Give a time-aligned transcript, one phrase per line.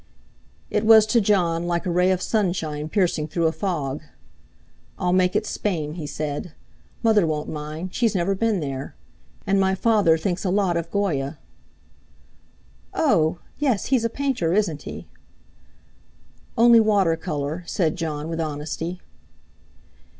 [0.71, 4.01] It was to Jon like a ray of sunshine piercing through a fog.
[4.97, 6.53] "I'll make it Spain," he said,
[7.03, 8.95] "Mother won't mind; she's never been there.
[9.45, 11.37] And my Father thinks a lot of Goya."
[12.95, 13.37] "Oh!
[13.59, 15.07] yes, he's a painter—isn't he?"
[16.57, 19.01] "Only water colour," said Jon, with honesty.